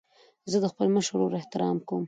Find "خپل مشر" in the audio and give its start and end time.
0.71-1.13